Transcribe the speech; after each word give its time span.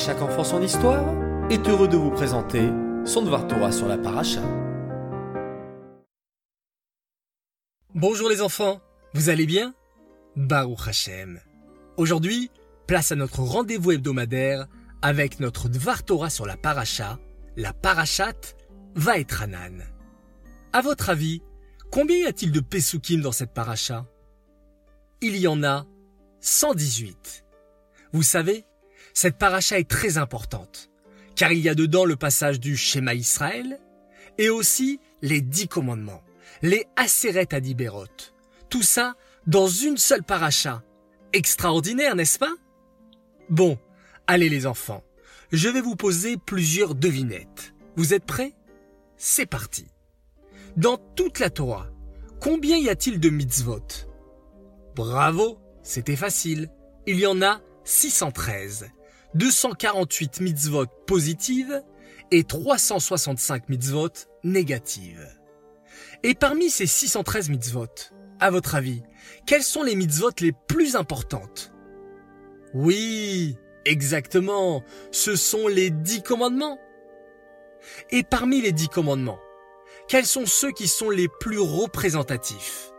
chaque 0.00 0.22
enfant 0.22 0.44
son 0.44 0.62
histoire 0.62 1.04
est 1.50 1.68
heureux 1.68 1.86
de 1.86 1.96
vous 1.98 2.10
présenter 2.10 2.70
son 3.04 3.20
Dvar 3.20 3.46
Torah 3.46 3.70
sur 3.70 3.86
la 3.86 3.98
paracha. 3.98 4.40
Bonjour 7.94 8.30
les 8.30 8.40
enfants, 8.40 8.80
vous 9.12 9.28
allez 9.28 9.44
bien? 9.44 9.74
Baruch 10.36 10.88
Hashem. 10.88 11.38
Aujourd'hui, 11.98 12.50
place 12.86 13.12
à 13.12 13.14
notre 13.14 13.40
rendez-vous 13.40 13.92
hebdomadaire 13.92 14.68
avec 15.02 15.38
notre 15.38 15.68
Dvar 15.68 16.02
Torah 16.02 16.30
sur 16.30 16.46
la 16.46 16.56
paracha, 16.56 17.18
la 17.58 17.74
parachat 17.74 18.54
Vaetranan. 18.94 19.82
À 20.72 20.80
votre 20.80 21.10
avis, 21.10 21.42
combien 21.90 22.16
y 22.16 22.26
a-t-il 22.26 22.52
de 22.52 22.60
Pesukim 22.60 23.20
dans 23.20 23.32
cette 23.32 23.52
paracha? 23.52 24.06
Il 25.20 25.36
y 25.36 25.46
en 25.46 25.62
a 25.62 25.84
118. 26.40 27.44
Vous 28.14 28.22
savez, 28.22 28.64
cette 29.14 29.38
paracha 29.38 29.78
est 29.78 29.88
très 29.88 30.18
importante, 30.18 30.90
car 31.36 31.52
il 31.52 31.60
y 31.60 31.68
a 31.68 31.74
dedans 31.74 32.04
le 32.04 32.16
passage 32.16 32.60
du 32.60 32.76
schéma 32.76 33.14
Israël 33.14 33.80
et 34.38 34.48
aussi 34.48 35.00
les 35.22 35.40
dix 35.40 35.68
commandements, 35.68 36.22
les 36.62 36.86
Aseret 36.96 37.54
Adiberot. 37.54 38.06
Tout 38.68 38.82
ça 38.82 39.14
dans 39.46 39.68
une 39.68 39.96
seule 39.96 40.22
paracha. 40.22 40.82
Extraordinaire, 41.32 42.16
n'est-ce 42.16 42.38
pas? 42.38 42.52
Bon, 43.48 43.78
allez 44.26 44.48
les 44.48 44.66
enfants, 44.66 45.04
je 45.52 45.68
vais 45.68 45.80
vous 45.80 45.96
poser 45.96 46.36
plusieurs 46.36 46.94
devinettes. 46.94 47.74
Vous 47.96 48.14
êtes 48.14 48.24
prêts? 48.24 48.54
C'est 49.16 49.46
parti. 49.46 49.86
Dans 50.76 50.96
toute 51.16 51.40
la 51.40 51.50
Torah, 51.50 51.88
combien 52.40 52.78
y 52.78 52.88
a-t-il 52.88 53.20
de 53.20 53.28
mitzvot? 53.28 53.86
Bravo, 54.94 55.58
c'était 55.82 56.16
facile. 56.16 56.70
Il 57.06 57.18
y 57.18 57.26
en 57.26 57.42
a 57.42 57.60
613, 57.84 58.88
248 59.34 60.40
mitzvot 60.40 60.86
positives 61.06 61.82
et 62.30 62.44
365 62.44 63.68
mitzvot 63.68 64.10
négatives. 64.44 65.28
Et 66.22 66.34
parmi 66.34 66.70
ces 66.70 66.86
613 66.86 67.48
mitzvot, 67.48 67.86
à 68.40 68.50
votre 68.50 68.74
avis, 68.74 69.02
quelles 69.46 69.62
sont 69.62 69.82
les 69.82 69.96
mitzvot 69.96 70.30
les 70.40 70.52
plus 70.68 70.96
importantes? 70.96 71.72
Oui, 72.74 73.56
exactement, 73.84 74.82
ce 75.10 75.36
sont 75.36 75.66
les 75.68 75.90
dix 75.90 76.22
commandements. 76.22 76.78
Et 78.10 78.22
parmi 78.22 78.60
les 78.60 78.72
dix 78.72 78.88
commandements, 78.88 79.40
quels 80.08 80.26
sont 80.26 80.46
ceux 80.46 80.72
qui 80.72 80.88
sont 80.88 81.10
les 81.10 81.28
plus 81.40 81.58
représentatifs? 81.58 82.92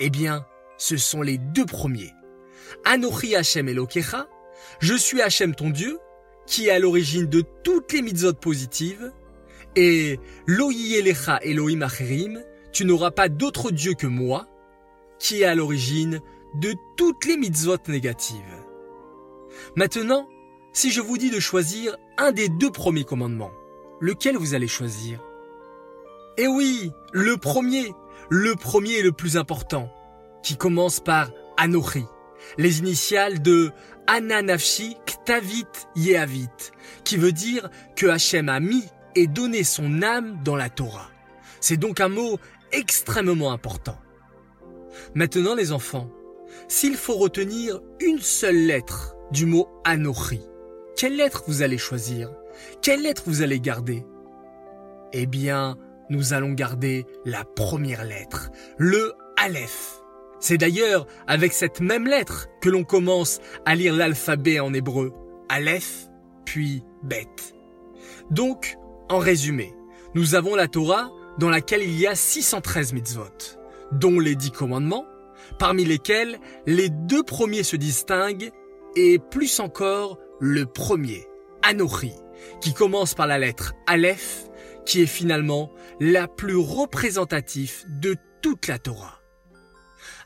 Eh 0.00 0.10
bien, 0.10 0.46
ce 0.76 0.96
sont 0.96 1.22
les 1.22 1.38
deux 1.38 1.66
premiers. 1.66 2.12
Anochi 2.84 3.34
Hashem 3.34 3.68
Elokecha, 3.68 4.28
je 4.80 4.94
suis 4.94 5.20
Hashem 5.20 5.54
ton 5.54 5.70
Dieu, 5.70 5.98
qui 6.46 6.68
est 6.68 6.70
à 6.70 6.78
l'origine 6.78 7.26
de 7.26 7.44
toutes 7.62 7.92
les 7.92 8.02
mitzvot 8.02 8.34
positives, 8.34 9.12
et 9.76 10.18
Lo 10.46 10.70
Elecha 10.70 11.38
Elohim 11.42 11.82
Acherim, 11.82 12.42
tu 12.72 12.84
n'auras 12.84 13.10
pas 13.10 13.28
d'autre 13.28 13.70
Dieu 13.70 13.94
que 13.94 14.06
moi, 14.06 14.46
qui 15.18 15.42
est 15.42 15.44
à 15.44 15.54
l'origine 15.54 16.20
de 16.54 16.74
toutes 16.96 17.26
les 17.26 17.36
mitzvot 17.36 17.76
négatives. 17.88 18.38
Maintenant, 19.76 20.28
si 20.72 20.90
je 20.90 21.00
vous 21.00 21.18
dis 21.18 21.30
de 21.30 21.40
choisir 21.40 21.96
un 22.16 22.32
des 22.32 22.48
deux 22.48 22.70
premiers 22.70 23.04
commandements, 23.04 23.52
lequel 24.00 24.36
vous 24.36 24.54
allez 24.54 24.68
choisir? 24.68 25.20
Eh 26.36 26.46
oui, 26.46 26.92
le 27.12 27.36
premier, 27.36 27.92
le 28.30 28.54
premier 28.54 28.98
est 28.98 29.02
le 29.02 29.12
plus 29.12 29.36
important, 29.36 29.90
qui 30.42 30.56
commence 30.56 31.00
par 31.00 31.30
Anochi, 31.56 32.04
les 32.56 32.78
initiales 32.78 33.42
de 33.42 33.70
Ananafshi 34.06 34.96
Ktavit 35.06 35.66
Yehavit, 35.96 36.48
qui 37.04 37.16
veut 37.16 37.32
dire 37.32 37.68
que 37.96 38.06
Hachem 38.06 38.48
a 38.48 38.60
mis 38.60 38.84
et 39.14 39.26
donné 39.26 39.64
son 39.64 40.02
âme 40.02 40.38
dans 40.44 40.56
la 40.56 40.70
Torah. 40.70 41.10
C'est 41.60 41.76
donc 41.76 42.00
un 42.00 42.08
mot 42.08 42.38
extrêmement 42.72 43.52
important. 43.52 43.98
Maintenant 45.14 45.54
les 45.54 45.72
enfants, 45.72 46.10
s'il 46.68 46.96
faut 46.96 47.16
retenir 47.16 47.80
une 48.00 48.20
seule 48.20 48.66
lettre 48.66 49.14
du 49.30 49.46
mot 49.46 49.68
Anochi, 49.84 50.40
quelle 50.96 51.16
lettre 51.16 51.44
vous 51.46 51.62
allez 51.62 51.78
choisir? 51.78 52.30
Quelle 52.82 53.02
lettre 53.02 53.22
vous 53.26 53.42
allez 53.42 53.60
garder? 53.60 54.04
Eh 55.12 55.26
bien, 55.26 55.76
nous 56.10 56.32
allons 56.32 56.52
garder 56.52 57.06
la 57.24 57.44
première 57.44 58.04
lettre, 58.04 58.50
le 58.78 59.12
Aleph. 59.36 60.00
C'est 60.40 60.58
d'ailleurs 60.58 61.06
avec 61.26 61.52
cette 61.52 61.80
même 61.80 62.06
lettre 62.06 62.48
que 62.60 62.68
l'on 62.68 62.84
commence 62.84 63.40
à 63.64 63.74
lire 63.74 63.94
l'alphabet 63.94 64.60
en 64.60 64.72
hébreu, 64.72 65.12
Aleph, 65.48 66.08
puis 66.44 66.82
Bet. 67.02 67.28
Donc, 68.30 68.76
en 69.08 69.18
résumé, 69.18 69.74
nous 70.14 70.34
avons 70.34 70.54
la 70.54 70.68
Torah 70.68 71.10
dans 71.38 71.50
laquelle 71.50 71.82
il 71.82 71.98
y 71.98 72.06
a 72.06 72.14
613 72.14 72.92
mitzvot, 72.92 73.24
dont 73.92 74.20
les 74.20 74.34
dix 74.34 74.50
commandements, 74.50 75.06
parmi 75.58 75.84
lesquels 75.84 76.38
les 76.66 76.88
deux 76.88 77.22
premiers 77.22 77.62
se 77.62 77.76
distinguent, 77.76 78.50
et 78.96 79.18
plus 79.18 79.60
encore 79.60 80.18
le 80.40 80.66
premier, 80.66 81.26
Anochi, 81.62 82.12
qui 82.60 82.74
commence 82.74 83.14
par 83.14 83.26
la 83.26 83.38
lettre 83.38 83.74
Aleph, 83.86 84.48
qui 84.86 85.02
est 85.02 85.06
finalement 85.06 85.70
la 86.00 86.28
plus 86.28 86.56
représentative 86.56 87.84
de 87.88 88.16
toute 88.40 88.66
la 88.66 88.78
Torah. 88.78 89.17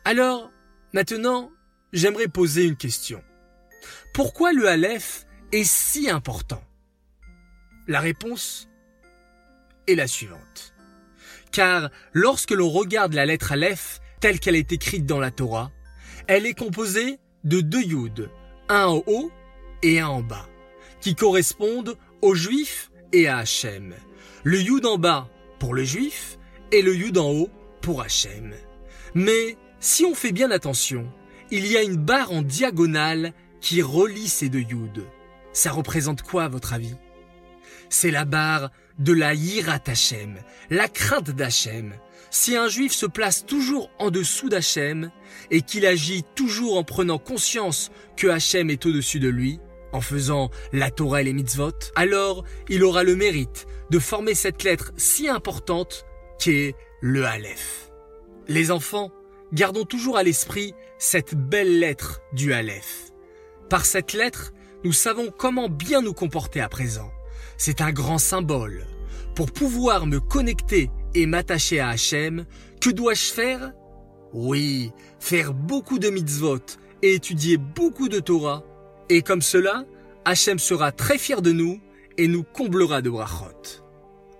Alors, 0.05 0.51
maintenant, 0.93 1.53
j'aimerais 1.93 2.27
poser 2.27 2.65
une 2.65 2.77
question. 2.77 3.23
Pourquoi 4.13 4.53
le 4.53 4.69
Aleph 4.69 5.27
est 5.53 5.65
si 5.65 6.11
important? 6.11 6.63
La 7.87 8.01
réponse 8.01 8.69
est 9.87 9.95
la 9.95 10.09
suivante. 10.09 10.75
Car 11.53 11.91
lorsque 12.13 12.51
l'on 12.51 12.69
regarde 12.69 13.15
la 13.15 13.27
lettre 13.27 13.53
Aleph 13.53 14.01
telle 14.21 14.41
qu'elle 14.41 14.57
est 14.57 14.73
écrite 14.73 15.07
dans 15.07 15.21
la 15.21 15.31
Torah, 15.31 15.71
elle 16.27 16.47
est 16.47 16.59
composée 16.59 17.19
de 17.45 17.61
deux 17.61 17.83
Yud, 17.83 18.31
un 18.69 18.87
en 18.87 19.03
haut 19.07 19.31
et 19.83 20.01
un 20.01 20.09
en 20.09 20.23
bas, 20.23 20.49
qui 21.01 21.15
correspondent 21.15 21.97
aux 22.23 22.35
Juifs 22.35 22.91
et 23.13 23.29
à 23.29 23.39
Hachem. 23.39 23.95
Le 24.43 24.61
Yud 24.61 24.87
en 24.87 24.99
bas 24.99 25.29
pour 25.61 25.75
le 25.75 25.85
Juif 25.85 26.39
et 26.73 26.83
le 26.83 26.95
Yud 26.95 27.19
en 27.19 27.31
haut 27.31 27.51
pour 27.81 28.03
Hachem. 28.03 28.55
Mais 29.15 29.57
si 29.83 30.05
on 30.05 30.15
fait 30.15 30.31
bien 30.31 30.53
attention, 30.53 31.13
il 31.51 31.67
y 31.67 31.77
a 31.77 31.83
une 31.83 31.97
barre 31.97 32.33
en 32.33 32.43
diagonale 32.43 33.35
qui 33.61 33.83
relie 33.83 34.29
ces 34.29 34.49
deux 34.49 34.61
Yud. 34.61 35.05
Ça 35.53 35.73
représente 35.73 36.23
quoi 36.23 36.45
à 36.45 36.49
votre 36.49 36.73
avis? 36.73 36.95
C'est 37.91 38.13
la 38.13 38.25
barre 38.25 38.71
de 39.01 39.13
la 39.13 39.35
Yirat 39.35 39.83
Hachem, 39.87 40.39
la 40.71 40.89
crainte 40.89 41.31
d'Hachem. 41.31 41.95
Si 42.31 42.57
un 42.57 42.69
juif 42.69 42.93
se 42.93 43.07
place 43.07 43.45
toujours 43.45 43.91
en 43.99 44.11
dessous 44.11 44.49
d'Hachem 44.49 45.11
et 45.51 45.63
qu'il 45.63 45.85
agit 45.85 46.23
toujours 46.37 46.77
en 46.77 46.85
prenant 46.85 47.19
conscience 47.19 47.91
que 48.17 48.29
Hachem 48.29 48.71
est 48.71 48.87
au-dessus 48.87 49.19
de 49.19 49.29
lui, 49.29 49.59
en 49.93 50.01
faisant 50.01 50.49
la 50.73 50.93
Torah 50.93 51.23
et 51.23 51.25
les 51.25 51.33
mitzvot, 51.33 51.73
alors 51.97 52.45
il 52.69 52.85
aura 52.85 53.03
le 53.03 53.17
mérite 53.17 53.67
de 53.91 53.99
former 53.99 54.35
cette 54.35 54.63
lettre 54.63 54.93
si 54.97 55.29
importante 55.29 56.07
qu'est 56.39 56.77
le 57.01 57.27
Aleph. 57.27 57.91
Les 58.47 58.71
enfants, 58.71 59.11
gardons 59.53 59.85
toujours 59.85 60.17
à 60.17 60.23
l'esprit 60.23 60.75
cette 60.99 61.35
belle 61.35 61.79
lettre 61.79 62.21
du 62.33 62.53
Aleph. 62.53 63.13
Par 63.69 63.85
cette 63.85 64.13
lettre, 64.13 64.53
nous 64.85 64.93
savons 64.93 65.31
comment 65.37 65.69
bien 65.69 66.03
nous 66.03 66.15
comporter 66.15 66.61
à 66.61 66.69
présent. 66.69 67.11
C'est 67.57 67.81
un 67.81 67.93
grand 67.93 68.19
symbole. 68.19 68.87
Pour 69.35 69.53
pouvoir 69.53 70.07
me 70.07 70.21
connecter 70.21 70.91
et 71.15 71.27
m'attacher 71.27 71.81
à 71.81 71.89
Hachem, 71.89 72.45
que 72.81 72.91
dois-je 72.91 73.33
faire? 73.33 73.73
Oui, 74.33 74.91
faire 75.21 75.55
beaucoup 75.55 75.99
de 75.99 76.09
mitzvot 76.09 76.59
et 77.03 77.15
étudier 77.15 77.57
beaucoup 77.57 78.09
de 78.09 78.21
Torah. 78.21 78.65
Et 79.09 79.23
comme 79.23 79.43
cela, 79.43 79.85
Hachem 80.25 80.59
sera 80.59 80.93
très 80.93 81.19
fier 81.19 81.43
de 81.43 81.53
nous 81.53 81.81
et 82.19 82.29
nous 82.29 82.43
comblera 82.43 83.03
de 83.03 83.11
brachot. 83.11 83.83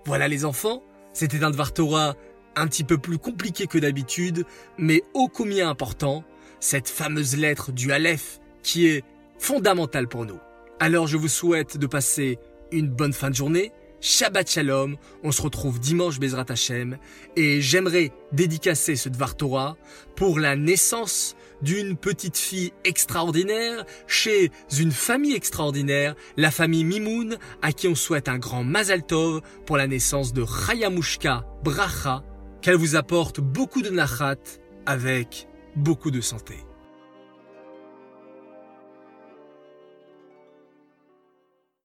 Voilà 0.05 0.27
les 0.27 0.45
enfants, 0.45 0.83
c'était 1.13 1.43
un 1.43 1.51
Dvar 1.51 1.73
Torah 1.73 2.15
un 2.55 2.67
petit 2.67 2.83
peu 2.83 2.97
plus 2.97 3.17
compliqué 3.17 3.67
que 3.67 3.77
d'habitude, 3.77 4.45
mais 4.77 5.03
ô 5.13 5.27
combien 5.27 5.69
important, 5.69 6.23
cette 6.59 6.87
fameuse 6.87 7.35
lettre 7.35 7.71
du 7.71 7.91
Aleph 7.91 8.39
qui 8.61 8.87
est 8.87 9.03
fondamentale 9.37 10.07
pour 10.07 10.25
nous. 10.25 10.39
Alors 10.79 11.07
je 11.07 11.17
vous 11.17 11.27
souhaite 11.27 11.77
de 11.77 11.87
passer 11.87 12.39
une 12.71 12.89
bonne 12.89 13.13
fin 13.13 13.29
de 13.29 13.35
journée. 13.35 13.71
Shabbat 14.01 14.49
Shalom, 14.49 14.97
on 15.23 15.31
se 15.31 15.41
retrouve 15.41 15.79
dimanche 15.79 16.19
Bezrat 16.19 16.45
Hashem 16.49 16.97
et 17.37 17.61
j'aimerais 17.61 18.11
dédicacer 18.33 18.97
ce 18.97 19.07
Dvar 19.07 19.37
Torah 19.37 19.77
pour 20.17 20.39
la 20.39 20.57
naissance 20.57 21.37
d'une 21.61 21.95
petite 21.95 22.37
fille 22.37 22.73
extraordinaire 22.83 23.85
chez 24.05 24.51
une 24.77 24.91
famille 24.91 25.35
extraordinaire, 25.35 26.15
la 26.35 26.51
famille 26.51 26.83
Mimoun, 26.83 27.37
à 27.61 27.71
qui 27.71 27.87
on 27.87 27.95
souhaite 27.95 28.27
un 28.27 28.39
grand 28.39 28.65
Mazal 28.65 29.05
Tov 29.05 29.41
pour 29.65 29.77
la 29.77 29.87
naissance 29.87 30.33
de 30.33 30.43
Chayamushka 30.45 31.45
Bracha, 31.63 32.23
qu'elle 32.63 32.77
vous 32.77 32.95
apporte 32.95 33.41
beaucoup 33.41 33.81
de 33.81 33.89
nachat 33.89 34.37
avec 34.85 35.47
beaucoup 35.75 36.11
de 36.11 36.21
santé. 36.21 36.55